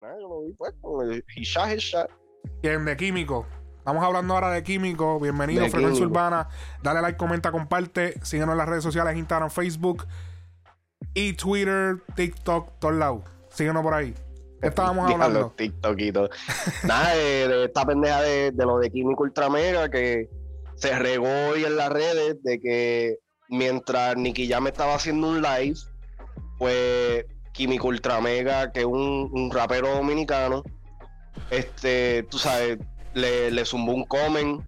[0.00, 1.24] nada, yo lo vi pues con el.
[2.62, 3.46] Bien, de Químico.
[3.78, 5.18] Estamos hablando ahora de Químico.
[5.18, 6.18] Bienvenido, De Frecuencia Químico.
[6.18, 6.48] Urbana.
[6.82, 8.14] Dale like, comenta, comparte.
[8.22, 10.06] Síguenos en las redes sociales, Instagram, Facebook
[11.14, 13.22] y Twitter, TikTok, todos lados.
[13.50, 14.14] Síguenos por ahí.
[14.60, 15.52] ¿Qué estábamos hablando?
[15.56, 16.30] TikTokitos.
[16.84, 20.28] Nada, de, de esta pendeja de, de lo de Químico Ultra Mega que
[20.74, 23.16] se regó hoy en las redes de que
[23.48, 25.78] mientras Nicky Jam estaba haciendo un live,
[26.58, 27.24] pues
[27.58, 27.88] Químico
[28.72, 30.62] que es un, un rapero dominicano,
[31.50, 32.78] este, tú sabes,
[33.14, 34.62] le, le zumbó un comment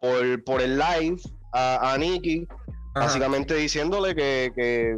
[0.00, 1.16] por, por el live
[1.52, 2.46] a, a Nicky,
[2.94, 4.96] básicamente diciéndole que, que,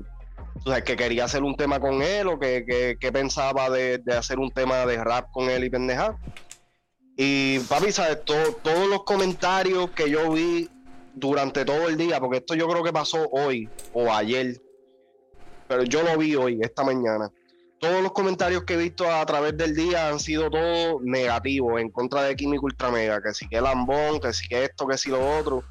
[0.62, 3.96] tú sabes, que quería hacer un tema con él o que, que- que pensaba de,
[3.96, 6.18] de hacer un tema de rap con él y pendeja.
[7.16, 8.24] Y papi, ¿sabes?
[8.26, 10.68] To- todos los comentarios que yo vi
[11.14, 14.60] durante todo el día, porque esto yo creo que pasó hoy o ayer,
[15.66, 17.30] pero yo lo vi hoy, esta mañana.
[17.80, 21.90] Todos los comentarios que he visto a través del día han sido todos negativos en
[21.90, 25.10] contra de Químico Ultra Mega, que si que lambón, que si que esto, que si
[25.10, 25.62] lo otro.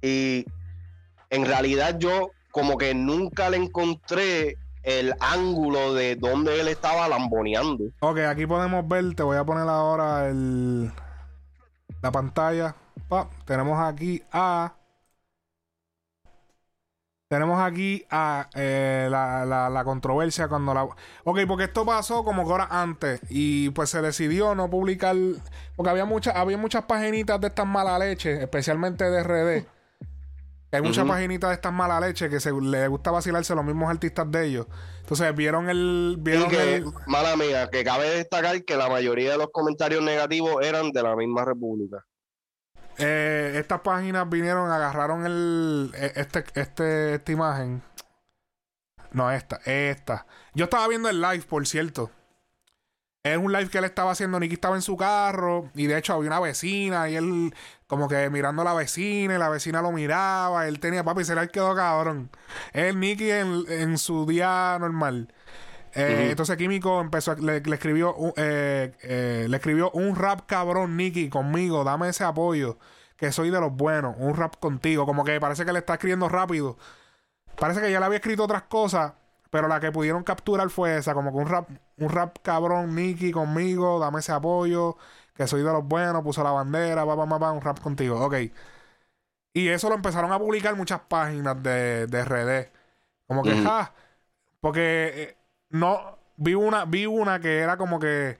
[0.00, 0.46] Y
[1.30, 7.84] en realidad yo como que nunca le encontré el ángulo de donde él estaba lamboneando.
[8.00, 9.14] Ok, aquí podemos ver.
[9.16, 10.92] Te voy a poner ahora el,
[12.02, 12.74] la pantalla.
[13.08, 14.72] Pa, tenemos aquí a.
[17.28, 20.84] Tenemos aquí a eh, la, la- la controversia cuando la...
[21.24, 25.16] Ok, porque esto pasó como que horas antes y pues se decidió no publicar...
[25.74, 29.66] Porque había, muchas había muchas paginitas de estas mala leche, especialmente de RD.
[30.70, 31.14] Hay muchas Ujú.
[31.14, 34.66] paginitas de estas mala leche que se, le gusta vacilarse los mismos artistas de ellos.
[35.00, 36.14] Entonces vieron el...
[36.18, 40.00] Y Vieron que, el mala mía, que cabe destacar que la mayoría de los comentarios
[40.02, 42.04] negativos eran de la misma república.
[42.98, 47.82] Eh, estas páginas vinieron, agarraron el eh, este, este, esta imagen.
[49.12, 50.26] No, esta, esta.
[50.54, 52.10] Yo estaba viendo el live, por cierto.
[53.22, 54.38] Es un live que él estaba haciendo.
[54.38, 55.70] Nicky estaba en su carro.
[55.74, 57.08] Y de hecho había una vecina.
[57.08, 57.54] Y él,
[57.86, 59.34] como que mirando a la vecina.
[59.34, 60.68] Y la vecina lo miraba.
[60.68, 61.24] Él tenía papi.
[61.24, 62.30] Se le quedó cabrón.
[62.72, 65.32] Él, Nicky, en, en su día normal.
[65.98, 66.28] Eh.
[66.30, 70.96] Entonces Químico empezó a- le, le escribió un- eh, eh, le escribió un rap cabrón
[70.96, 72.78] Nicky conmigo dame ese apoyo
[73.16, 75.06] que soy de los buenos un rap contigo.
[75.06, 76.76] Como que parece que le está escribiendo rápido.
[77.58, 79.14] Parece que ya le había escrito otras cosas
[79.50, 81.68] pero la que pudieron capturar fue esa como que un rap
[81.98, 84.96] un rap cabrón Nicky conmigo dame ese apoyo
[85.34, 88.20] que soy de los buenos puso la bandera pa, pa, pa, un rap contigo.
[88.24, 88.34] Ok.
[89.52, 92.70] Y eso lo empezaron a publicar muchas páginas de, de RD
[93.26, 93.94] como que ja
[94.60, 95.36] porque
[95.78, 98.38] no vi una vi una que era como que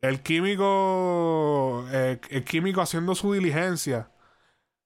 [0.00, 4.10] el químico eh, el químico haciendo su diligencia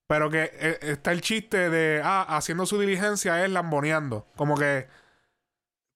[0.09, 4.89] pero que eh, está el chiste de ah haciendo su diligencia es lamboneando como que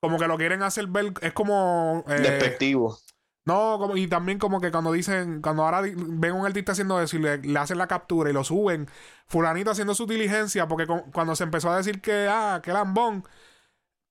[0.01, 2.97] como que lo quieren hacer ver es como eh, Despectivo.
[3.45, 7.17] no, como, y también como que cuando dicen, cuando ahora ven un artista haciendo eso
[7.17, 8.87] y le, le hacen la captura y lo suben,
[9.27, 13.23] fulanito haciendo su diligencia, porque con- cuando se empezó a decir que, ah, que lambón,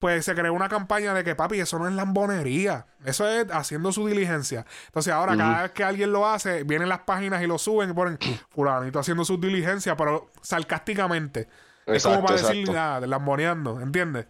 [0.00, 3.92] pues se creó una campaña de que, papi, eso no es lambonería, eso es haciendo
[3.92, 4.64] su diligencia.
[4.86, 7.92] Entonces ahora cada vez que alguien lo hace, vienen las páginas y lo suben y
[7.92, 8.18] ponen,
[8.48, 11.48] fulanito haciendo su diligencia, pero sarcásticamente.
[11.86, 13.04] Es como Exacto, para decir, exacto.
[13.04, 14.26] ah, lamboneando, ¿entiendes?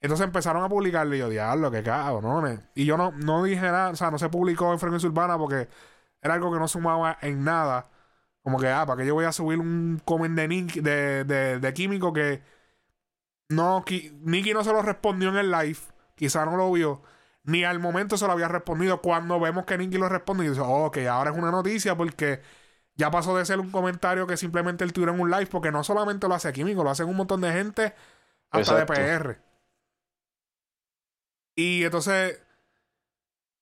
[0.00, 2.68] Entonces empezaron a publicarle y yo, diablo, qué cabrón.
[2.74, 5.68] Y yo no, no dije nada, o sea, no se publicó en Frecuencia Urbana porque
[6.20, 7.86] era algo que no sumaba en nada.
[8.42, 10.48] Como que, ah, ¿para qué yo voy a subir un comment de,
[10.82, 12.42] de, de, de Químico que
[13.52, 13.84] no,
[14.20, 15.78] Nicky no se lo respondió en el live,
[16.14, 17.02] quizá no lo vio,
[17.44, 19.00] ni al momento se lo había respondido.
[19.00, 22.40] Cuando vemos que Nicky lo responde, dice, oh, ok, ahora es una noticia porque
[22.94, 25.82] ya pasó de ser un comentario que simplemente él tuviera en un live, porque no
[25.84, 27.94] solamente lo hace Químico, lo hacen un montón de gente
[28.50, 28.92] hasta Exacto.
[28.92, 29.38] de PR.
[31.54, 32.40] Y entonces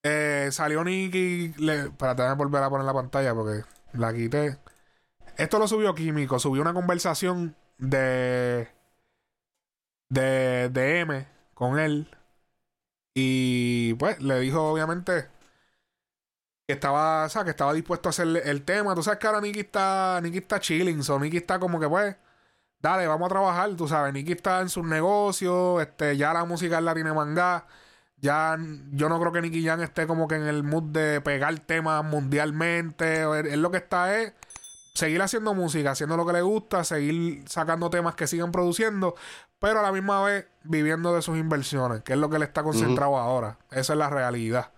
[0.03, 1.55] eh, salió Nicky.
[1.59, 4.59] Le, espérate, déjame volver a poner la pantalla porque la quité.
[5.37, 8.69] Esto lo subió Químico, subió una conversación de.
[10.11, 12.09] De, de M con él.
[13.15, 15.29] Y pues le dijo, obviamente,
[16.67, 18.95] que estaba, o sea, que estaba dispuesto a hacer el tema.
[18.95, 22.17] Tú sabes que ahora Nicky está, Nicky está chilling, so Nicky está como que pues,
[22.81, 26.81] dale, vamos a trabajar, tú sabes, Nicky está en sus negocios, este, ya la música
[26.81, 27.67] la tiene manga.
[28.19, 28.59] Ya
[28.93, 32.05] yo no creo que Nicky Jam esté como que en el mood de pegar temas
[32.05, 33.23] mundialmente.
[33.23, 34.35] Él, él lo que está es
[34.95, 39.15] seguir haciendo música, haciendo lo que le gusta, seguir sacando temas que sigan produciendo,
[39.59, 42.63] pero a la misma vez viviendo de sus inversiones, que es lo que él está
[42.63, 43.59] concentrado ahora.
[43.71, 44.73] Esa es la realidad.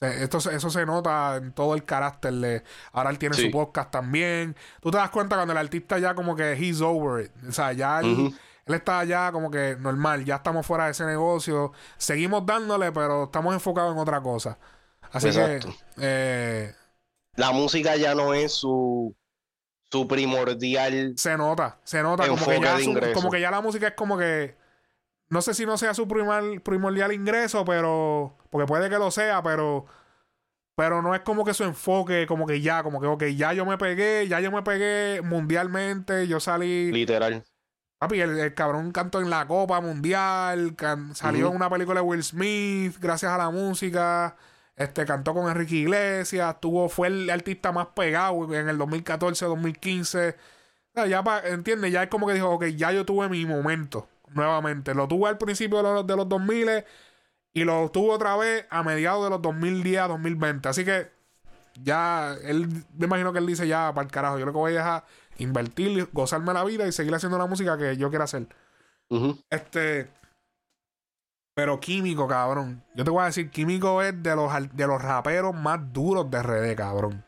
[0.00, 2.64] Esto, eso se nota en todo el carácter de...
[2.92, 3.42] Ahora él tiene Sí.
[3.46, 4.56] su podcast también.
[4.80, 7.30] Tú te das cuenta cuando el artista ya como que he's over it.
[7.48, 8.34] O sea, ya él
[8.66, 10.24] está ya como que normal.
[10.24, 11.72] Ya estamos fuera de ese negocio.
[11.98, 14.58] Seguimos dándole, pero estamos enfocados en otra cosa.
[15.12, 15.60] Así que
[15.98, 16.74] eh,
[17.36, 19.14] la música ya no es su,
[19.92, 21.12] su primordial.
[21.16, 24.56] Se nota, se nota como que, ya como que ya la música es como que
[25.28, 29.86] no sé si no sea su primordial ingreso, pero porque puede que lo sea, pero
[30.74, 33.66] pero no es como que su enfoque, como que ya, como que, ok, ya yo
[33.66, 36.90] me pegué, ya yo me pegué mundialmente, yo salí.
[36.90, 37.44] Literal.
[37.98, 40.74] Papi, el, cabrón cantó en la Copa Mundial,
[41.14, 44.36] salió en una película de Will Smith, gracias a la música.
[44.76, 50.36] Este cantó con Enrique Iglesias, tuvo, fue el artista más pegado en el 2014, 2015.
[51.08, 54.94] ya entiende, ya es como que dijo, ok, ya yo tuve mi momento nuevamente.
[54.94, 56.84] Lo tuve al principio de los, de los 2000
[57.54, 60.68] y lo tuvo otra vez a mediados de los 2010 2020.
[60.68, 61.10] Así que
[61.82, 64.72] ya, él, me imagino que él dice ya, para el carajo, yo lo que voy
[64.72, 65.04] a dejar
[65.38, 68.46] invertir, gozarme la vida y seguir haciendo la música que yo quiera hacer.
[69.50, 70.08] Este.
[71.54, 72.82] Pero Químico, cabrón.
[72.94, 76.42] Yo te voy a decir, Químico es de los, de los raperos más duros de
[76.42, 77.24] RD, cabrón.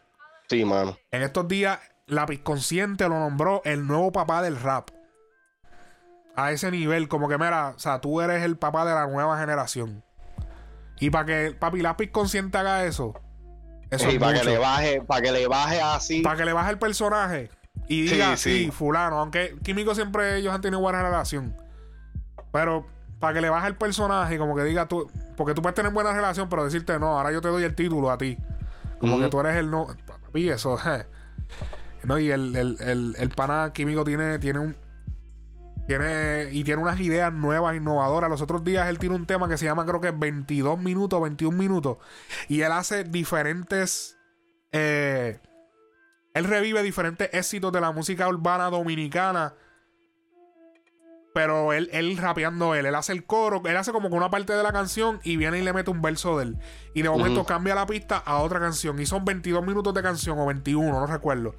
[0.48, 0.96] Sí, mano.
[1.10, 4.90] En estos días, Lápiz Consciente lo nombró el nuevo papá del rap.
[6.36, 9.38] A ese nivel, como que, mira, o sea, tú eres el papá de la nueva
[9.38, 10.02] generación.
[11.00, 13.14] Y para que Papi Lápiz Consciente haga eso.
[13.90, 16.22] eso para que le baje, para que le baje así.
[16.22, 17.50] Para que le baje el personaje.
[17.88, 19.18] Y diga, sí, fulano.
[19.18, 21.56] Aunque Químico siempre ellos han tenido buena relación.
[22.52, 22.86] Pero
[23.24, 25.10] para que le baje el personaje, como que diga tú.
[25.34, 28.10] Porque tú puedes tener buena relación, pero decirte, no, ahora yo te doy el título
[28.10, 28.36] a ti.
[28.98, 29.86] Como que tú eres el no.
[30.06, 30.78] Papi, eso,
[32.04, 34.76] No, y el, el, el, pana Químico tiene, tiene un.
[35.86, 38.28] Tiene, y tiene unas ideas nuevas, innovadoras.
[38.28, 41.56] Los otros días él tiene un tema que se llama, creo que 22 minutos, 21
[41.56, 41.96] minutos.
[42.48, 44.18] Y él hace diferentes.
[44.70, 45.40] Eh,
[46.34, 49.54] él revive diferentes éxitos de la música urbana dominicana.
[51.34, 54.52] Pero él, él rapeando él, él hace el coro, él hace como que una parte
[54.52, 56.58] de la canción y viene y le mete un verso de él.
[56.94, 59.00] Y de momento cambia la pista a otra canción.
[59.00, 61.56] Y son 22 minutos de canción o 21, no recuerdo.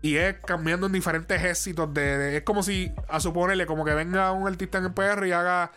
[0.00, 4.30] Y es cambiando en diferentes éxitos de, es como si, a suponerle, como que venga
[4.30, 5.72] un artista en el PR y haga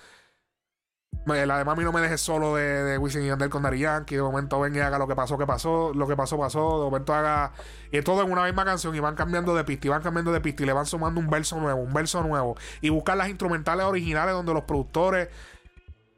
[1.25, 4.15] la de Mami no me dejes solo de, de Wisin y Yandel con Dari Yankee.
[4.15, 6.79] De momento venga y haga lo que pasó, que pasó, lo que pasó, pasó.
[6.79, 7.53] De momento haga.
[7.91, 8.95] Y todo en una misma canción.
[8.95, 10.63] Y van cambiando de pista, y van cambiando de pista.
[10.63, 12.55] Y le van sumando un verso nuevo, un verso nuevo.
[12.81, 15.29] Y buscar las instrumentales originales donde los productores.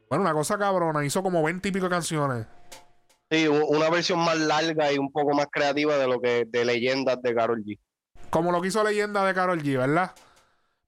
[0.08, 1.04] Bueno, una cosa cabrona.
[1.04, 2.46] Hizo como 20 y pico canciones.
[3.30, 7.20] Sí, una versión más larga y un poco más creativa de lo que de leyendas
[7.22, 7.78] de Carol G.
[8.30, 10.12] Como lo que hizo leyenda de Carol G, ¿verdad?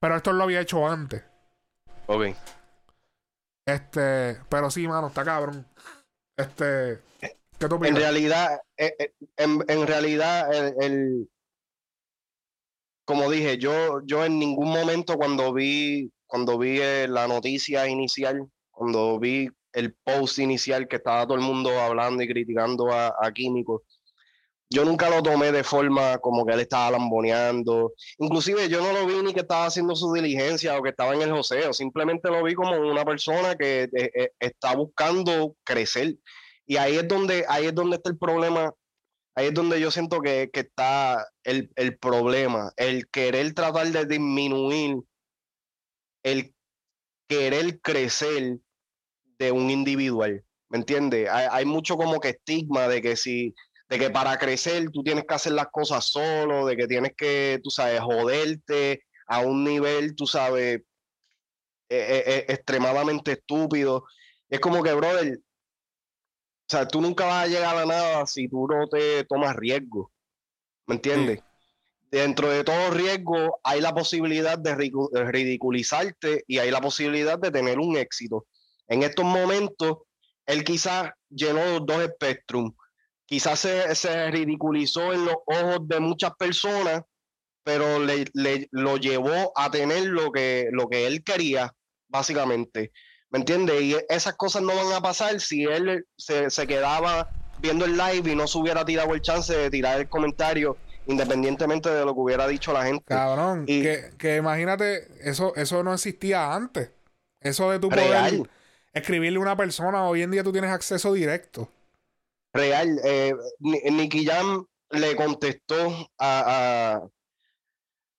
[0.00, 1.22] Pero esto lo había hecho antes.
[2.06, 2.26] Ok.
[3.66, 5.66] Este, pero sí, mano, está cabrón.
[6.36, 7.00] Este,
[7.58, 11.28] ¿qué tú En realidad, eh, eh, en, realidad, el,
[13.04, 18.46] como dije, yo, yo en ningún momento cuando vi, cuando vi eh, la noticia inicial,
[18.70, 23.32] cuando vi el post inicial que estaba todo el mundo hablando y criticando a, a
[23.32, 23.82] Químicos,
[24.68, 27.92] yo nunca lo tomé de forma como que él estaba lamboneando.
[28.18, 31.22] Inclusive yo no lo vi ni que estaba haciendo su diligencia o que estaba en
[31.22, 31.72] el joseo.
[31.72, 36.16] Simplemente lo vi como una persona que eh, eh, está buscando crecer.
[36.66, 38.72] Y ahí es donde, ahí es donde está el problema.
[39.36, 42.72] Ahí es donde yo siento que, está el, el, problema.
[42.76, 44.96] El querer tratar de disminuir,
[46.24, 46.54] el
[47.28, 48.58] querer crecer
[49.38, 50.42] de un individual.
[50.68, 51.28] ¿Me entiendes?
[51.30, 53.54] Hay mucho como que estigma de que si
[53.88, 57.60] de que para crecer tú tienes que hacer las cosas solo, de que tienes que,
[57.62, 60.82] tú sabes, joderte a un nivel, tú sabes,
[61.88, 64.04] e, e, e, extremadamente estúpido.
[64.48, 68.66] Es como que, brother, o sea, tú nunca vas a llegar a nada si tú
[68.66, 70.10] no te tomas riesgo.
[70.86, 71.40] ¿Me entiendes?
[72.10, 77.78] Dentro de todo riesgo hay la posibilidad de ridiculizarte y hay la posibilidad de tener
[77.78, 78.46] un éxito.
[78.88, 79.98] En estos momentos,
[80.44, 82.70] él quizás llenó dos espectros
[83.26, 87.02] quizás se, ridiculizó en los ojos de muchas personas,
[87.64, 88.24] pero le,
[88.70, 91.74] lo llevó a tener lo que, lo que él quería,
[92.08, 92.92] básicamente.
[93.30, 93.82] ¿Me entiendes?
[93.82, 97.28] Y esas cosas no van a pasar si él se, quedaba
[97.58, 100.76] viendo el live y no se hubiera tirado el chance de tirar el comentario
[101.08, 103.04] independientemente de lo que hubiera dicho la gente.
[103.06, 103.82] Cabrón, y,
[104.18, 106.90] que, imagínate, eso, eso no existía antes.
[107.40, 108.42] Eso de tu poder
[108.92, 111.70] escribirle a una persona, hoy en día tú tienes acceso directo
[112.56, 113.00] real.
[113.04, 117.00] Eh, Nicky Jam le contestó a,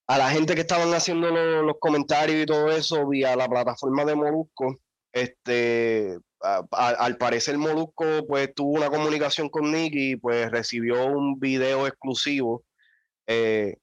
[0.07, 4.15] a, la gente que estaban haciendo los, comentarios y todo eso vía la plataforma de
[4.15, 4.79] Molusco.
[5.11, 6.17] Este,
[6.71, 12.63] al parecer Molusco pues tuvo una comunicación con Nicky y pues recibió un video exclusivo
[13.25, 13.77] eh,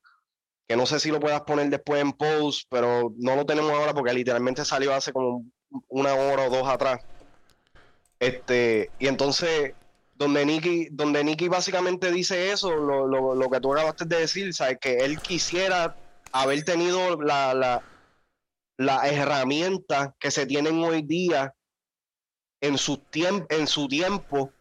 [0.66, 3.92] que no sé si lo puedas poner después en post, pero no lo tenemos ahora
[3.92, 5.44] porque literalmente salió hace como
[5.88, 7.02] una hora o dos atrás.
[8.18, 9.74] Este, y entonces
[10.16, 14.78] donde Nicky, donde básicamente dice eso, lo, lo, lo que tú acabaste de decir, ¿sabes?
[14.80, 15.96] Que él quisiera
[16.32, 17.82] haber tenido la, la,
[18.76, 21.54] las herramientas que se tienen hoy día
[22.60, 24.52] en su, en su tiempo,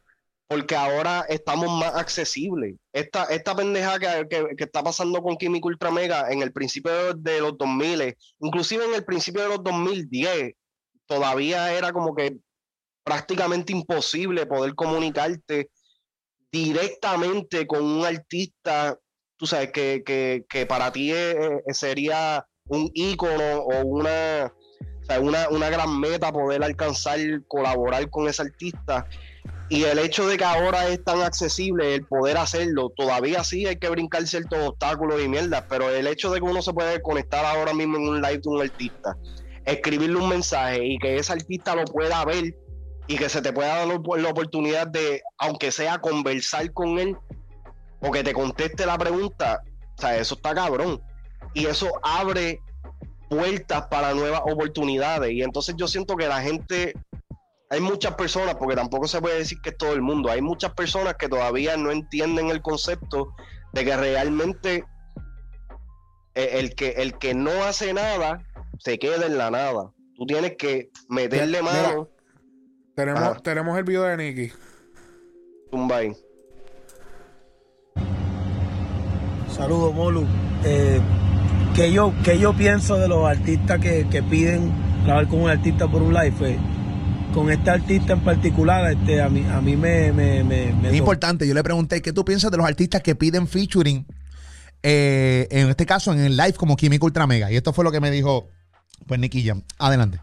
[0.48, 2.76] porque ahora estamos más accesibles.
[2.92, 7.40] Esta, esta pendeja que, que, está pasando con Químico Ultra Mega en el principio de
[7.40, 10.54] los 2000, inclusive en el principio de los 2010,
[11.06, 12.38] todavía era como que
[13.04, 15.70] prácticamente imposible poder comunicarte
[16.52, 18.98] directamente con un artista,
[19.38, 20.04] tú sabes, que,
[20.48, 21.12] que, para ti
[21.72, 24.54] sería un ícono o una,
[25.20, 29.08] una, una gran meta poder alcanzar, colaborar con ese artista.
[29.70, 33.78] Y el hecho de que ahora es tan accesible el poder hacerlo, todavía sí hay
[33.78, 37.44] que brincar ciertos obstáculos y mierda, pero el hecho de que uno se puede conectar
[37.44, 39.18] ahora mismo en un live de un artista,
[39.66, 42.54] escribirle un mensaje y que ese artista lo pueda ver
[43.08, 47.18] y que se te pueda dar la oportunidad de, aunque sea conversar con él
[48.00, 49.62] o que te conteste la pregunta,
[49.98, 51.02] o sea, eso está cabrón.
[51.54, 52.62] Y eso abre
[53.30, 55.32] puertas para nuevas oportunidades.
[55.32, 56.94] Y entonces yo siento que la gente,
[57.70, 60.74] hay muchas personas, porque tampoco se puede decir que es todo el mundo, hay muchas
[60.74, 63.34] personas que todavía no entienden el concepto
[63.74, 64.86] de que realmente
[66.36, 68.42] eh, el que, el que no hace nada
[68.80, 69.92] se queda en la nada.
[70.16, 72.10] Tú tienes que meterle mano.
[72.96, 74.52] Tenemos, tenemos el video de Nicky.
[75.72, 76.16] Tumbay.
[79.56, 80.28] Saludos, Molu.
[80.64, 81.02] Eh,
[81.76, 84.72] que yo, que yo pienso de los artistas que, piden
[85.06, 86.58] grabar con un artista por un live, pues,
[87.34, 90.10] con este artista en particular, este, a mí, a mí me,
[90.88, 94.06] Es importante, yo le pregunté, ¿qué tú piensas de los artistas que piden featuring?
[94.84, 97.52] Eh, en este caso, en el live como Químico Ultra Mega.
[97.52, 98.50] Y esto fue lo que me dijo,
[99.08, 99.64] pues, Nicky Jam.
[99.80, 100.20] Adelante.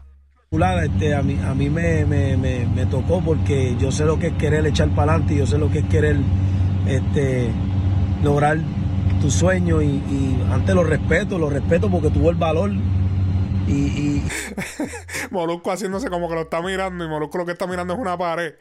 [0.53, 4.65] Este, a mí, a mí me, me, tocó porque yo sé lo que es querer
[4.65, 6.17] echar para adelante, yo sé lo que es querer
[6.85, 7.49] este,
[8.21, 8.57] lograr
[9.21, 12.69] tu sueño y, y antes lo respeto, lo respeto porque tuvo el valor.
[13.71, 14.23] Y, y...
[15.31, 18.17] Molusco haciéndose como que lo está mirando y Molusco lo que está mirando es una
[18.17, 18.55] pared.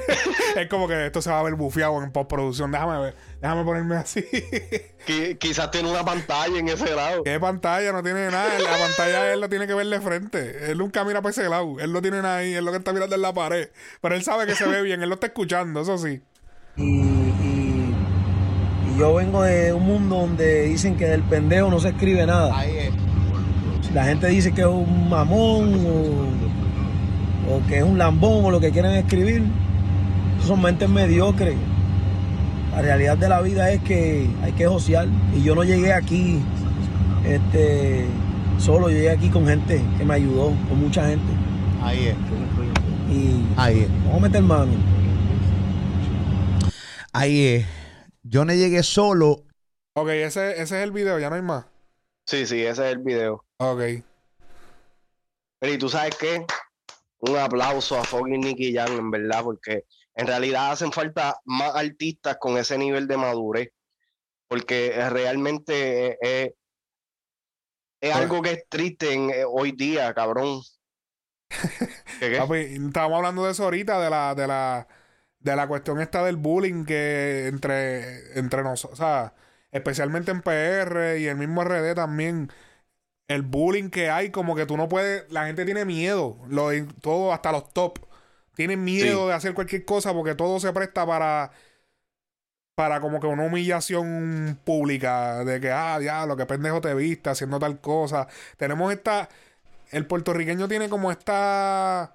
[0.56, 2.70] es como que esto se va a ver bufiado en postproducción.
[2.70, 4.24] Déjame ver, déjame ponerme así.
[5.38, 7.24] quizás tiene una pantalla en ese lado.
[7.24, 7.92] ¿Qué pantalla?
[7.92, 8.58] No tiene nada.
[8.58, 10.70] La pantalla él lo tiene que ver de frente.
[10.70, 11.76] Él nunca mira para ese lado.
[11.80, 12.54] Él lo tiene ahí.
[12.54, 13.70] Él lo que está mirando en la pared.
[14.00, 15.02] Pero él sabe que se ve bien.
[15.02, 16.22] Él lo está escuchando, eso sí.
[16.76, 17.82] y
[18.98, 22.54] yo vengo de un mundo donde dicen que del pendejo no se escribe nada.
[23.94, 25.74] La gente dice que es un mamón
[27.50, 29.42] o, que es un lambón o lo que quieren escribir.
[30.46, 31.56] son mentes mediocres.
[32.72, 35.08] La realidad de la vida es que hay que josear.
[35.36, 36.40] Y yo no llegué aquí
[37.26, 38.06] este,
[38.58, 41.32] solo, yo llegué aquí con gente que me ayudó, con mucha gente.
[41.82, 42.16] Ahí es.
[43.14, 43.88] Y Ahí es.
[44.04, 44.72] Vamos a meter mano.
[47.12, 47.66] Ahí es.
[48.22, 49.44] Yo no llegué solo.
[49.94, 51.66] Ok, ese, ese es el video, ya no hay más.
[52.26, 53.44] Sí, sí, ese es el video.
[53.58, 53.80] Ok.
[55.58, 56.44] Pero y tú sabes qué?
[57.18, 62.36] Un aplauso a fucking Nicky Jam, en verdad, porque en realidad hacen falta más artistas
[62.38, 63.68] con ese nivel de madurez.
[64.48, 66.52] Porque realmente es,
[68.00, 70.60] es, algo que es triste en, eh, hoy día, cabrón.
[72.20, 74.88] estábamos hablando de eso ahorita, de la, de la
[75.42, 79.34] de la cuestión esta del bullying que entre, entre nosotros, o sea,
[79.72, 82.50] especialmente en PR y el mismo RD también,
[83.28, 86.70] el bullying que hay, como que tú no puedes, la gente tiene miedo, lo,
[87.02, 87.98] todo, hasta los top,
[88.56, 91.52] tienen miedo de hacer cualquier cosa porque todo se presta para
[92.74, 97.58] para como que una humillación pública de que, ah, diablo, que pendejo te viste haciendo
[97.58, 98.28] tal cosa.
[98.56, 99.28] Tenemos esta,
[99.90, 102.14] el puertorriqueño tiene como esta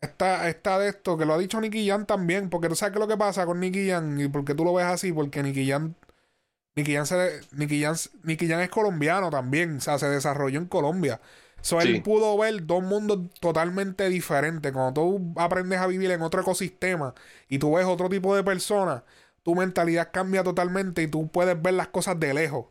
[0.00, 2.98] Está, está de esto, que lo ha dicho Nicky Jan también, porque tú sabes qué
[2.98, 5.68] es lo que pasa con Nicky Jan y porque tú lo ves así, porque Nicky
[5.68, 5.96] Jan,
[6.78, 10.66] Nicky Jan, se, Nicky Jan, Nicky Jan es colombiano también, o sea, se desarrolló en
[10.66, 11.20] Colombia.
[11.60, 14.70] So, él pudo ver dos mundos totalmente diferentes.
[14.72, 17.14] Cuando tú aprendes a vivir en otro ecosistema
[17.48, 19.02] y tú ves otro tipo de personas,
[19.42, 22.66] tu mentalidad cambia totalmente y tú puedes ver las cosas de lejos.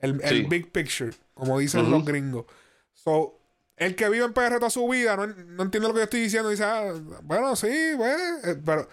[0.00, 2.46] El, el big picture, como dicen los gringos.
[2.92, 3.38] So,
[3.76, 5.24] el que vive en PR toda su vida no,
[5.62, 6.48] entiende lo que yo estoy diciendo.
[6.48, 6.92] Dice, ah,
[7.22, 8.88] bueno, sí, pues, eh, pero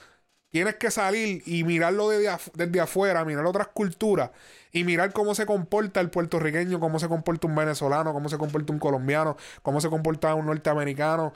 [0.51, 4.31] tienes que salir y mirarlo desde, desde afuera, mirar otras culturas
[4.71, 8.71] y mirar cómo se comporta el puertorriqueño, cómo se comporta un venezolano, cómo se comporta
[8.71, 11.33] un colombiano, cómo se comporta un norteamericano,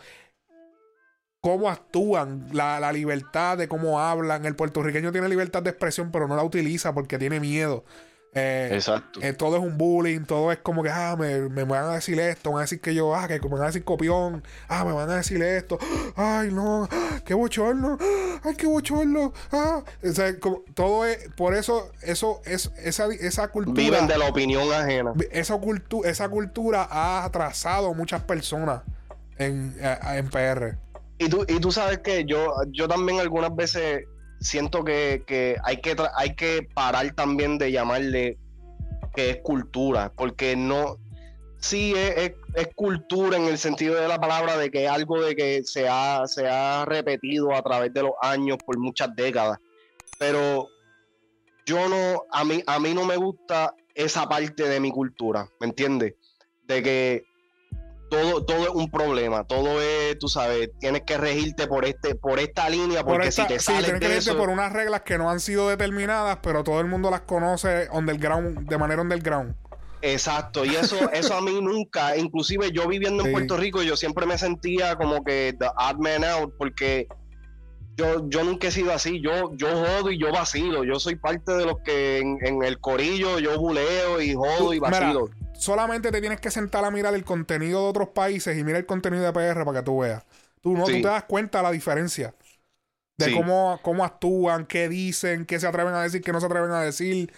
[1.42, 4.46] cómo actúan, la, la libertad de cómo hablan.
[4.46, 7.86] El puertorriqueño tiene libertad de expresión, pero no la utiliza porque tiene miedo.
[8.38, 9.22] Eh, Exacto.
[9.24, 12.20] eh, todo es un bullying, todo es como que, ah, me, me van a decir
[12.20, 14.84] esto, me van a decir que yo, ah, que me van a decir copión, ah,
[14.84, 15.80] me van a decir esto,
[16.18, 16.90] ay, no,
[17.26, 17.98] qué bochorno,
[18.44, 23.48] ay, qué bochorno, ah, o sea, como- todo es, por eso, eso, es, esa, esa
[23.48, 25.14] cultura, Viven de la opinión ajena.
[25.32, 28.82] esa, cultu- esa cultura ha atrasado muchas personas
[29.38, 30.78] en, en PR.
[31.20, 34.04] Y tú, y tú sabes que yo, yo también algunas veces
[34.40, 38.38] siento que, que hay que hay que parar también de llamarle
[39.16, 40.98] que es cultura, porque no,
[41.60, 45.22] sí es, es- es cultura en el sentido de la palabra de que es algo
[45.22, 49.58] de que se ha, se ha repetido a través de los años por muchas décadas,
[50.18, 50.68] pero
[51.66, 55.68] yo no, a mí, a mí no me gusta esa parte de mi cultura, ¿me
[55.68, 56.14] entiendes?
[56.64, 57.24] De que
[58.22, 62.40] todo, todo es un problema, todo es, tú sabes, tienes que regirte por este, por
[62.40, 64.72] esta línea, Por porque esta- si te sí, sales tienes que de eso, por unas
[64.74, 69.02] reglas que no han sido determinadas, pero todo el mundo las conoce underground, de manera
[69.02, 69.56] underground.
[70.02, 73.32] exacto, y eso, eso a mí nunca, inclusive yo viviendo en.
[73.32, 77.08] Puerto Rico, yo siempre me sentía como que the odd man out, porque
[77.98, 81.54] yo, yo nunca he sido así, yo, yo jodo y yo vacilo, yo soy parte
[81.54, 85.30] de los que en, en el corillo yo buleo y jodo y Mira, vacilo.
[85.58, 88.86] Solamente te tienes que sentar a mirar el contenido de otros países y mira el
[88.86, 90.24] contenido de PR para que tú veas.
[90.62, 90.94] Tú no, Sí.
[90.98, 92.34] tú te das cuenta de la diferencia.
[93.18, 93.34] De Sí.
[93.34, 96.82] cómo, cómo actúan, qué dicen, qué se atreven a decir, qué no se atreven a
[96.82, 97.32] decir.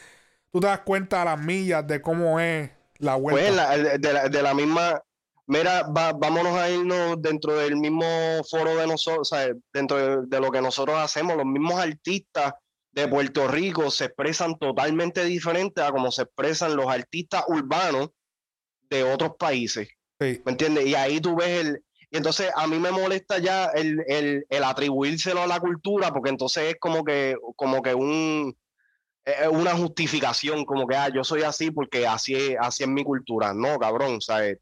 [0.52, 3.42] Tú te das cuenta a las millas de cómo es la vuelta.
[3.42, 5.04] Pues la- de, la, de la misma,
[5.46, 8.06] mira, va- vámonos a irnos dentro del mismo
[8.50, 12.54] foro de nosotros, o sea, dentro de, de lo que nosotros hacemos, los mismos artistas
[12.98, 18.10] de Puerto Rico se expresan totalmente diferente a como se expresan los artistas urbanos
[18.90, 19.90] de otros países,
[20.20, 20.42] Sí.
[20.44, 20.88] ¿me entiendes?
[20.88, 21.84] Y ahí tú ves el...
[22.10, 26.32] Y entonces a mí me molesta ya el, el, el atribuírselo a la cultura, porque
[26.32, 28.58] entonces es como que, como que un,
[29.52, 33.54] una justificación, como que ah, yo soy así porque así es, así es mi cultura.
[33.54, 34.58] No, cabrón, ¿sabes?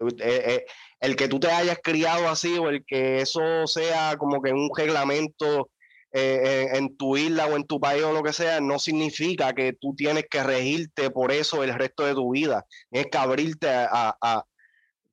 [0.00, 0.66] Eh, eh,
[0.98, 4.68] el que tú te hayas criado así o el que eso sea como que un
[4.76, 5.70] reglamento
[6.12, 9.52] eh, en, en tu isla o en tu país o lo que sea, no significa
[9.54, 12.66] que tú tienes que regirte por eso el resto de tu vida.
[12.90, 14.44] Tienes que abrirte a, a-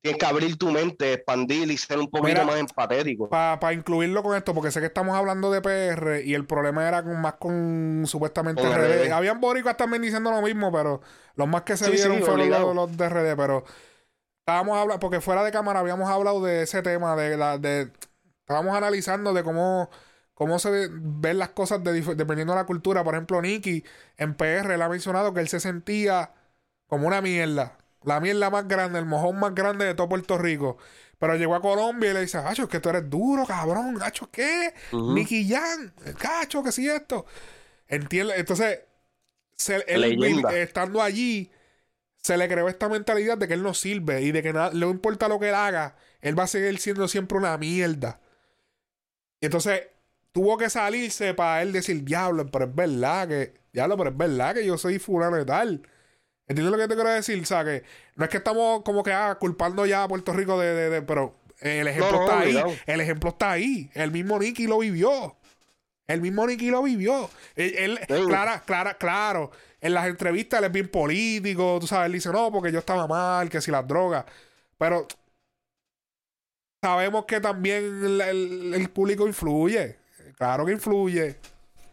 [0.00, 3.28] tienes que abrir tu mente, expandir y ser un poquito Mira, más empatético.
[3.28, 7.02] Para incluirlo con esto, porque sé que estamos hablando de PR y el problema era
[7.02, 9.06] con, más con supuestamente Con RD.
[9.06, 9.12] RD.
[9.12, 11.00] Habían boricuas también diciendo lo mismo, pero
[11.34, 13.36] los más que se Sí, vieron sí, fueron los, los de RD.
[13.36, 13.64] Pero
[14.40, 17.90] estábamos hablando, porque fuera de cámara habíamos hablado de ese tema, de la, de
[18.40, 19.90] estábamos analizando de cómo,
[20.38, 23.02] cómo se ven las cosas de dependiendo de la cultura.
[23.02, 23.82] Por ejemplo, Nicky
[24.16, 26.30] en PR él ha mencionado que él se sentía
[26.86, 27.76] como una mierda.
[28.04, 30.78] La mierda más grande, el mojón más grande de todo Puerto Rico.
[31.18, 33.96] Pero llegó a Colombia y le dice, Gacho, es que tú eres duro, cabrón.
[33.96, 34.72] Gacho, ¿qué?
[34.92, 35.12] Ujú.
[35.12, 37.26] Nicky Jan, Gacho, que sí esto.
[37.88, 38.78] Entiende, entonces,
[39.56, 40.04] se- él
[40.54, 41.50] estando allí,
[42.22, 44.88] se le creó esta mentalidad de que él no sirve y de que nada, no
[44.90, 48.20] importa lo que él haga, él va a seguir siendo siempre una mierda.
[49.40, 49.82] Y entonces,
[50.38, 54.54] tuvo que salirse para él decir, diablo, pero es verdad que, diablo, pero es verdad
[54.54, 55.82] que yo soy fulano de tal.
[56.46, 57.42] ¿Entiendes lo que te quiero decir?
[57.42, 57.82] O sea, que
[58.14, 61.02] no es que estamos como que ah, culpando ya a Puerto Rico de, de- de-
[61.02, 62.68] pero el ejemplo No, no, está obligado.
[62.70, 62.78] ahí.
[62.86, 63.90] El ejemplo está ahí.
[63.94, 65.36] El mismo Nicky lo vivió.
[66.06, 67.28] El mismo Nicky lo vivió.
[67.56, 68.24] Él, él- Sí.
[68.28, 69.50] clara, clara, claro.
[69.80, 73.08] En las entrevistas él es bien político, tú sabes, él dice, no, porque yo estaba
[73.08, 74.24] mal, que si las drogas.
[74.78, 75.08] Pero
[76.82, 79.98] sabemos que también el, el- el público influye.
[80.38, 81.36] Claro que influye.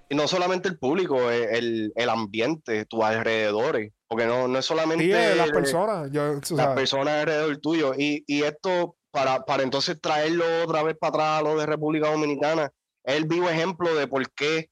[0.08, 3.92] Y no solamente el público, eh, el, el ambiente, tus alrededores.
[4.08, 6.12] Porque no, no es solamente las personas.
[6.12, 6.76] Yo, las sabes.
[6.76, 7.94] personas alrededor tuyo.
[7.98, 12.12] Y, y esto, para, para entonces traerlo otra vez para atrás a lo de República
[12.12, 12.72] Dominicana,
[13.04, 14.70] es el vivo ejemplo de por qué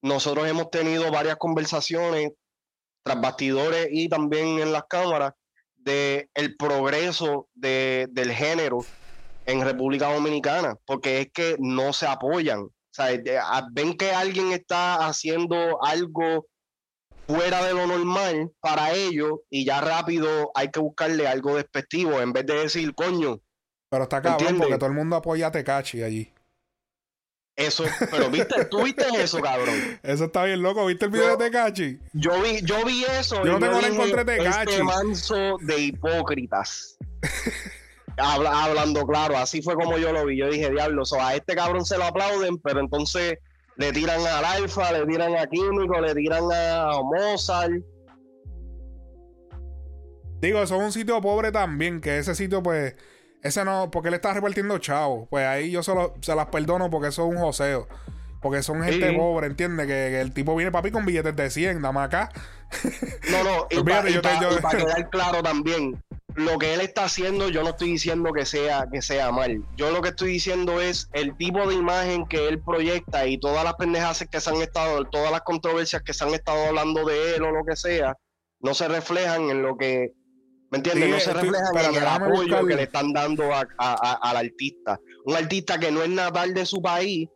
[0.00, 2.32] nosotros hemos tenido varias conversaciones
[3.02, 5.34] tras bastidores y también en las cámaras
[5.74, 8.78] de el progreso de, del género
[9.44, 12.68] en República Dominicana, porque es que no se apoyan.
[12.98, 16.46] O sea, de- a- ven que alguien está haciendo algo
[17.26, 22.32] fuera de lo normal para ellos y ya rápido hay que buscarle algo despectivo en
[22.32, 23.40] vez de decir, coño,
[23.90, 24.62] Pero está cabrón ¿Entiendes?
[24.66, 26.32] porque todo el mundo apoya a Tecachi allí.
[27.54, 29.98] eso, pero viste, tú viste eso, cabrón.
[30.02, 30.86] Eso está bien loco.
[30.86, 31.98] ¿Viste el video Yo- de Tecachi?
[32.14, 33.44] Yo vi, yo vi eso.
[33.44, 34.70] Yo no tengo nada en contra de Tecachi.
[34.70, 36.96] Este manso de hipócritas.
[38.18, 40.38] Habla- hablando claro, así fue como yo lo vi.
[40.38, 43.38] Yo dije, diablo, so, a este cabrón se lo aplauden, pero entonces
[43.76, 47.72] le tiran al Alfa, le tiran a Químico, le tiran a Mozart.
[50.40, 52.94] Digo, eso es un sitio pobre también, que ese sitio, pues,
[53.42, 55.26] ese no, porque él está repartiendo chavo.
[55.30, 57.88] Pues ahí yo solo, se las perdono porque eso es un joseo.
[58.42, 59.16] Porque son gente Sí.
[59.16, 59.86] pobre, ¿entiendes?
[59.86, 62.30] Que, que el tipo viene papi con billetes de 100, dame acá.
[63.30, 64.02] No, no, y para
[64.70, 66.00] quedar claro también,
[66.36, 69.58] lo que él está haciendo, yo no estoy diciendo que sea, que sea mal.
[69.76, 73.64] Yo lo que estoy diciendo es el tipo de imagen que él proyecta y todas
[73.64, 77.36] las pendejas que se han estado, todas las controversias que se han estado hablando de
[77.36, 78.14] él o lo que sea,
[78.60, 80.12] no se reflejan en lo que,
[80.70, 81.04] ¿me entiendes?
[81.06, 84.36] Sí, no se reflejan en el apoyo que le están dando a- a- a- al
[84.36, 85.00] artista.
[85.24, 87.28] Un artista que no es natal de su país,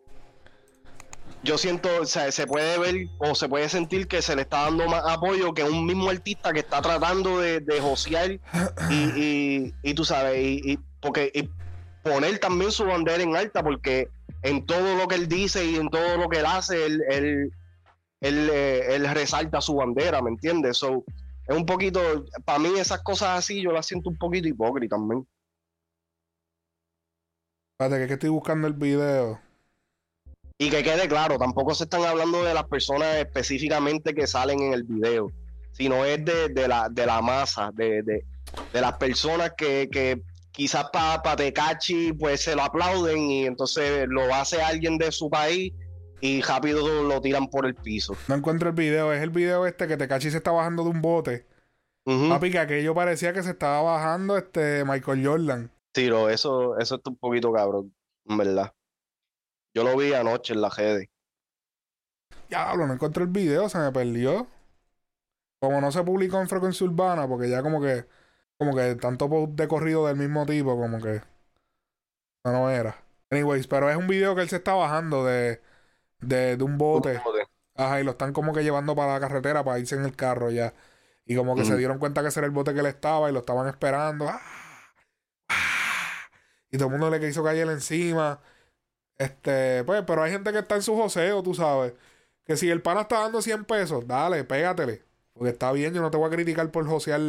[1.43, 4.63] yo siento, o sea, se puede ver o se puede sentir que se le está
[4.65, 8.33] dando más apoyo que un mismo artista que está tratando de, de josear
[8.91, 11.49] y, y, tú sabes, y, y porque
[12.03, 14.09] poner también su bandera en alta, porque
[14.43, 17.53] en todo lo que él dice y en todo lo que él hace, él, él,
[18.21, 20.79] él, eh, resalta su bandera, ¿me entiendes?
[20.79, 21.05] So,
[21.47, 22.01] es un poquito,
[22.45, 25.27] para mí esas cosas así yo las siento un poquito hipócritas también.
[27.73, 29.41] Espérate, que, es que estoy buscando el video.
[30.63, 34.75] Y que quede claro, tampoco se están hablando de las personas específicamente que salen en
[34.75, 35.33] el video,
[35.73, 38.27] sino es de, de la, de la masa, de, de,
[38.71, 40.21] de las personas que, que
[40.53, 45.31] quizás para pa Tecachi pues se lo aplauden y entonces lo hace alguien de su
[45.31, 45.73] país
[46.21, 48.15] y rápido lo tiran por el piso.
[48.29, 49.15] No encuentro el video.
[49.15, 51.47] Es el video este que Tecachi se está bajando de un bote.
[52.05, 55.73] Papi, que aquello parecía que se estaba bajando este Michael Jordan.
[55.93, 57.95] Tiro, eso, eso está un poquito cabrón,
[58.29, 58.75] en verdad.
[59.75, 61.09] Yo lo vi anoche en la redes.
[62.49, 64.47] Diablo, no encontré el video, se me perdió.
[65.61, 68.07] Como no se publicó en frecuencia urbana, porque ya como que,
[68.59, 71.23] como que tanto post de corrido del mismo tipo, como que
[72.45, 72.97] no, no era.
[73.31, 75.61] Anyways, pero es un video que él se está bajando de,
[76.21, 77.21] de, de un bote.
[77.77, 80.51] Ajá, y lo están como que llevando para la carretera para irse en el carro
[80.51, 80.75] ya.
[81.25, 83.33] Y como que se dieron cuenta que ese era el bote que él estaba y
[83.33, 84.29] lo estaban esperando.
[84.29, 84.41] ¡Ah!
[85.49, 86.29] ¡Ah!
[86.71, 88.41] Y todo el mundo le quiso caer encima.
[89.21, 91.95] Este, pues, pero hay gente que está en su joseo, tú sabes.
[92.45, 95.05] Que si el pana está dando 100 pesos, dale, pégatele.
[95.35, 97.21] Porque está bien, yo no te voy a criticar por josear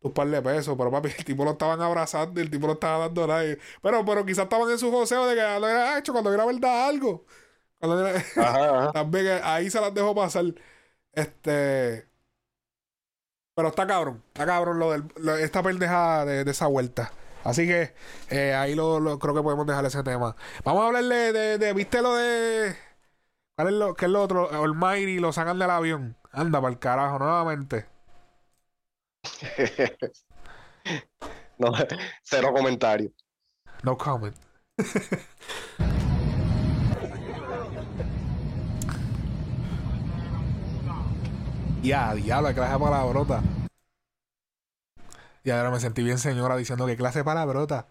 [0.00, 0.76] tus par de pesos.
[0.78, 3.60] Pero papi, el tipo lo estaban abrazando y el tipo lo estaba dando like.
[3.82, 6.88] Pero, pero quizás estaban en su joseo de que lo era hecho cuando era verdad
[6.88, 7.24] algo.
[7.80, 8.92] Cuando era- Ajá, ajá.
[8.94, 10.44] también eh, ahí se las dejo pasar.
[11.12, 12.08] Este.
[13.54, 14.22] Pero está cabrón.
[14.28, 17.12] Está cabrón lo del, lo- esta pendeja de, de esa vuelta.
[17.44, 17.94] Así que
[18.30, 20.36] eh, ahí lo, lo- creo que podemos dejar ese tema.
[20.64, 22.76] Vamos a hablarle de, de, ¿viste lo de.
[23.56, 24.50] ¿Cuál es lo, qué es lo otro?
[24.52, 26.16] Almighty lo sacan del avión.
[26.32, 27.86] Anda para el carajo nuevamente.
[31.58, 31.72] No,
[32.22, 33.10] cero comentario.
[33.84, 34.36] No comment.
[41.82, 43.42] Ya, diablo, clase de palabrota.
[45.44, 47.88] Y ahora me sentí bien señora diciendo que clase palabrota.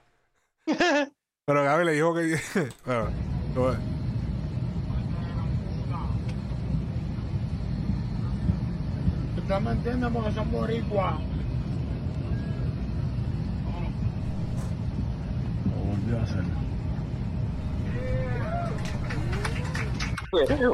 [1.45, 2.39] Pero Gaby le dijo que.
[2.85, 3.09] Bueno,
[3.55, 4.01] bueno.
[9.59, 11.15] Me entienden porque son boricuas.
[15.65, 16.43] Lo volvió a hacer.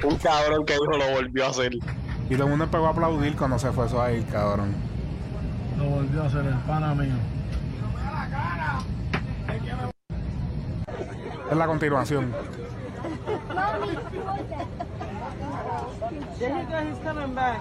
[0.05, 1.73] Un cabrón que dijo lo volvió a hacer.
[1.73, 4.75] Y todo el mundo empezó a aplaudir cuando se fue eso ahí, cabrón.
[5.77, 7.15] Lo volvió a hacer el pana mío.
[11.49, 12.33] Es la continuación.
[17.33, 17.59] Back.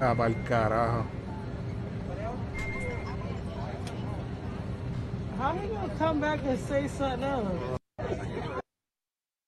[0.00, 1.04] Ah, para el carajo.
[5.38, 7.77] How he gonna come back and say something else?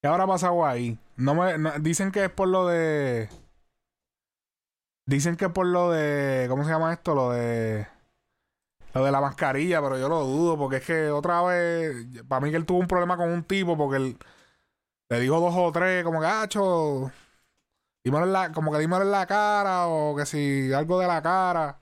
[0.03, 0.99] ¿Qué habrá pasado ahí?
[1.17, 3.29] No me, dicen que es por lo de.
[5.07, 6.47] Dicen que es por lo de.
[6.49, 7.15] ¿Cómo se llama esto?
[7.15, 7.87] Lo de.
[8.95, 11.95] Lo de la mascarilla, pero yo lo dudo, porque es que otra vez.
[12.27, 14.17] Para mí que él tuvo un problema con un tipo, porque él
[15.11, 17.13] le dijo dos o tres, como que, hacho.
[18.03, 21.21] Dímelo en la, como que dímelo en la cara, o que si algo de la
[21.21, 21.79] cara.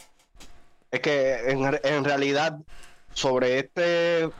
[0.91, 2.59] Es que en realidad,
[3.13, 4.31] sobre este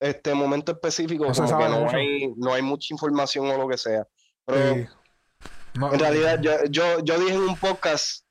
[0.00, 3.78] este momento específico, No como que no hay, no hay mucha información o lo que
[3.78, 4.06] sea.
[4.44, 4.86] Pero Sí.
[5.78, 8.24] No, en realidad, yo, yo, yo dije en un podcast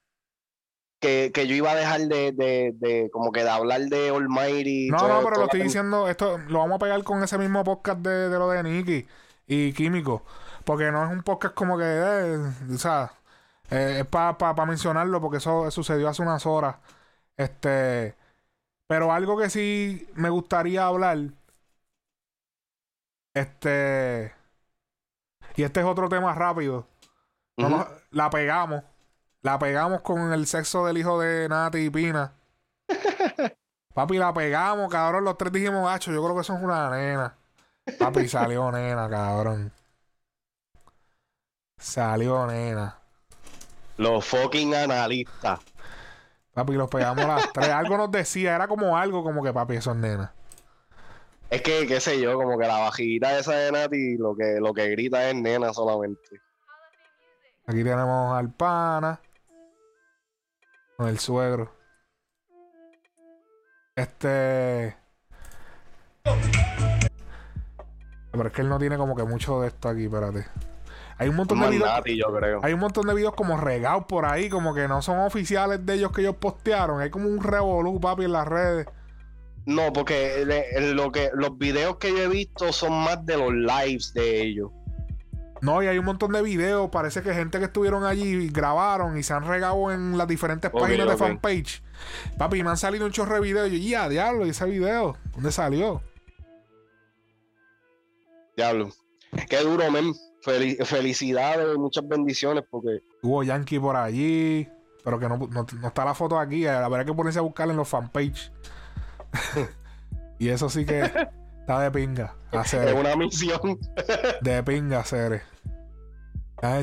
[0.99, 4.89] que, que yo iba a dejar de, de, de como que de hablar de Almighty.
[4.89, 7.63] No, todo- no, pero lo estoy diciendo, esto lo vamos a pegar con ese mismo
[7.63, 9.07] podcast de, de lo de Nicky
[9.45, 10.23] y Químico.
[10.63, 12.37] Porque no es un podcast como que, eh,
[12.73, 13.13] o sea,
[13.69, 16.77] eh, es para mencionarlo porque eso sucedió hace unas horas.
[17.37, 18.15] Este,
[18.87, 21.19] pero algo que sí me gustaría hablar,
[23.35, 24.33] este,
[25.55, 26.87] y este es otro tema rápido.
[27.57, 28.83] Nos- la pegamos,
[29.41, 32.33] la pegamos con el sexo del hijo de Nati y Pina.
[33.93, 35.23] Papi, la pegamos, cabrón.
[35.23, 37.37] Los tres dijimos, gacho, yo creo que eso es una nena.
[37.97, 39.71] Papi, salió nena, cabrón.
[41.77, 42.97] Salió nena.
[43.97, 45.59] Los fucking analistas.
[46.53, 47.69] Papi, los pegamos las tres.
[47.69, 50.33] Algo nos decía, era como algo como que, papi, eso es nena.
[51.49, 54.73] Es que, qué sé yo, como que la bajita esa de Nati lo que, lo
[54.73, 56.41] que grita es nena solamente.
[57.67, 59.19] Aquí tenemos al pana.
[60.97, 61.71] Con el suegro.
[63.95, 64.95] Este.
[68.31, 70.45] Pero es que él no tiene como que mucho de esto aquí, espérate.
[71.17, 71.89] Hay un montón de videos.
[71.89, 72.59] Nati, yo creo.
[72.63, 75.93] Hay un montón de videos como regados por ahí, como que no son oficiales de
[75.93, 77.01] ellos que ellos postearon.
[77.01, 78.87] Hay como un revolú, papi, en las redes.
[79.65, 80.45] No, porque
[80.93, 84.71] lo que, los videos que yo he visto son más de los lives de ellos.
[85.61, 86.89] No, y hay un montón de videos.
[86.91, 91.07] Parece que gente que estuvieron allí grabaron y se han regado en las diferentes páginas
[91.07, 91.81] de fanpage.
[92.37, 93.69] Papi, me han salido un chorro de videos.
[93.71, 95.17] Y yo, ya, diablo, ¿y ese video?
[95.33, 96.01] ¿Dónde salió?
[98.55, 98.89] Diablo.
[99.49, 100.13] Qué duro, men.
[100.43, 104.69] Fel- felicidades, muchas bendiciones, porque Hubo Yankee por allí.
[105.03, 106.67] Pero que no, no- no está la foto aquí.
[106.67, 108.51] Habrá que ponerse a buscarla en los fanpage.
[110.39, 111.01] y eso sí que
[111.59, 112.35] está de pinga.
[112.51, 112.93] es Hacer.
[112.93, 113.79] una misión.
[114.41, 115.43] De pinga, hacer.
[116.61, 116.81] Ah,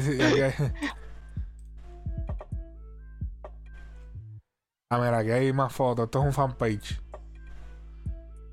[4.99, 6.05] mira, aquí hay más fotos.
[6.05, 7.01] Esto es un fanpage.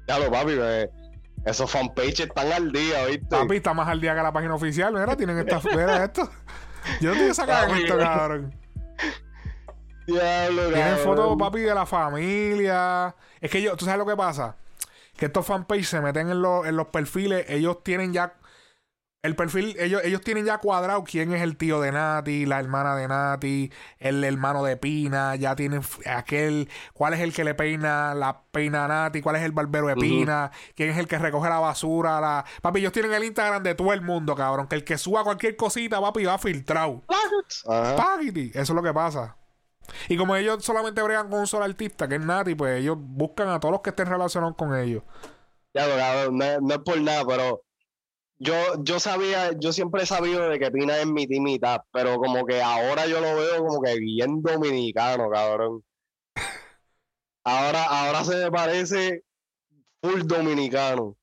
[0.07, 0.89] Diablo, papi, eh,
[1.45, 3.27] esos fanpages están al día, ¿viste?
[3.27, 4.93] Papi, está más al día que la página oficial.
[4.93, 5.59] Mira, tienen esta.
[5.69, 6.29] Mira esto.
[7.01, 8.55] Yo no sacando Papi, esto, cabrón.
[10.13, 13.15] Diablo, Tienen fotos, papi, de la familia.
[13.41, 14.55] Es que yo, ¿tú sabes lo que pasa?
[15.17, 17.45] Que estos fanpages se meten en, los- en los perfiles.
[17.49, 18.33] Ellos tienen ya.
[19.21, 22.95] El perfil, ellos, ellos tienen ya cuadrado quién es el tío de Nati, la hermana
[22.95, 28.15] de Nati, el hermano de Pina, ya tienen aquel, cuál es el que le peina
[28.15, 31.49] la peina a Nati, cuál es el barbero de Pina, quién es el que recoge
[31.49, 32.45] la basura, la...
[32.61, 35.57] Papi, ellos tienen el Instagram de todo el mundo, cabrón, que el que suba cualquier
[35.57, 37.03] cosita, papi, va filtrado.
[38.53, 39.35] Eso es lo que pasa.
[40.07, 43.49] Y como ellos solamente bregan con un solo artista, que es Nati, pues ellos buscan
[43.49, 45.03] a todos los que estén relacionados con ellos.
[45.73, 47.63] Diablo, cabrón, no, es- no es por nada, pero
[48.39, 52.45] yo, yo sabía, yo siempre he sabido de que Pina es mi timita, pero como
[52.45, 55.83] que ahora yo lo veo como que bien dominicano, cabrón.
[57.43, 59.23] Ahora, ahora se me parece
[60.01, 61.15] full dominicano.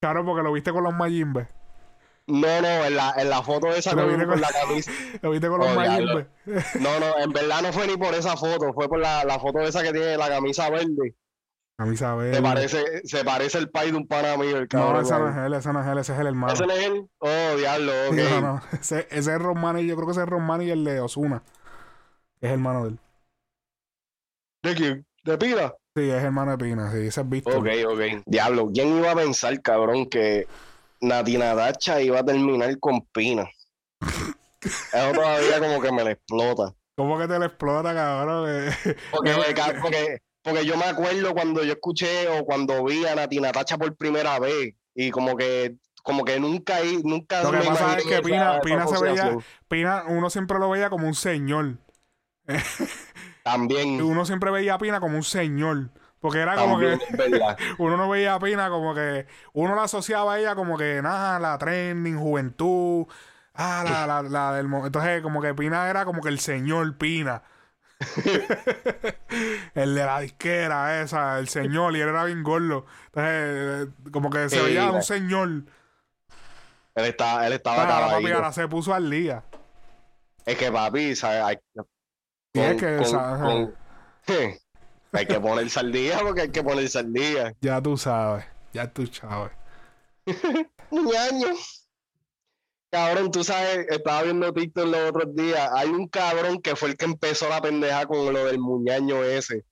[0.00, 1.48] Claro, porque lo viste con los Mayimbe.
[2.30, 4.90] No, no, en la, en la foto esa con, viene con la camisa.
[5.22, 6.26] Lo viste con los Oh, Mayimbe.
[6.80, 9.60] No, no, en verdad no fue ni por esa foto, fue por la, la foto
[9.60, 11.14] esa que tiene la camisa verde.
[11.76, 12.42] Camisa Se verde.
[12.42, 15.02] parece, se parece el pai de un pana mío, el No, cabrón.
[15.02, 16.52] ese no es él, ese no es él, ese es el hermano.
[16.52, 17.08] ¿Ese no es él?
[17.18, 18.14] Oh, diablo, ok.
[18.16, 20.70] No, no, ese, ese es Ron Mani, yo creo que ese es Ron Mani y
[20.70, 21.42] el de Osuna.
[22.40, 22.98] Es hermano de él.
[24.62, 25.06] ¿De quién?
[25.24, 25.72] ¿De Pina?
[25.96, 27.56] Sí, es hermano de Pina, sí, ese es Víctor.
[27.56, 28.22] Ok, ok.
[28.26, 30.46] Diablo, ¿quién iba a pensar, cabrón, que
[31.00, 33.48] Natina Dacha iba a terminar con Pina?
[34.62, 36.74] Eso todavía como que me le explota.
[36.96, 38.46] ¿Cómo que te le explota, cabrón?
[38.48, 38.70] Eh,
[39.10, 43.52] Porque, ca- porque, porque yo me acuerdo cuando yo escuché o cuando vi a Natina
[43.52, 47.98] Tacha por primera vez y como que como que nunca nunca Lo que me pasa
[47.98, 49.36] es que esa- Pina, esa Pina se veía.
[49.68, 51.76] Pina, uno siempre lo veía como un señor.
[53.42, 55.90] También, Uno siempre veía a Pina como un señor.
[56.20, 60.34] Porque era como también, que uno no veía a Pina como que uno la asociaba
[60.34, 63.06] a ella como que nada, la trending, juventud,
[63.54, 67.42] ah, la, la, la del entonces como que Pina era como que el señor Pina.
[69.74, 72.86] el de la disquera esa, el señor, y él era bien gordo.
[73.06, 75.48] Entonces, eh, como que se veía la- un señor.
[76.94, 78.36] Él, está, él estaba Pero ahora papi acabadito.
[78.36, 79.42] ahora se puso al día.
[80.44, 81.42] Es que papi, ¿sabes?
[81.42, 81.58] Hay,
[82.52, 83.68] Y es que, ajá.
[85.12, 87.54] Hay que ponerse al día porque hay que ponerse al día.
[87.60, 89.52] Ya tú sabes, ya tú sabes.
[90.90, 91.48] Ñaño.
[92.92, 95.70] Cabrón, tú sabes, estaba viendo TikTok los otros días.
[95.74, 99.64] Hay un cabrón que fue el que empezó la pendeja con lo del muñaño ese.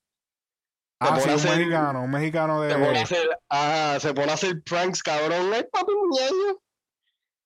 [1.01, 2.99] Ah, sí, un hacer- mexicano, un mexicano Se pone a de...
[3.01, 5.53] hacer, ajá, se pone a hacer pranks, cabrón.
[5.53, 6.61] ¡Ay, papi muñeño!